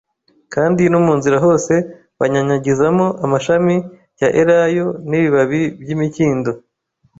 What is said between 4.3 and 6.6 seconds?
Elayo n'ibibabi by'imikindo